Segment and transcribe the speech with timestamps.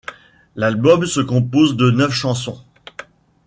[0.55, 2.65] L'album se compose de neuf chansons.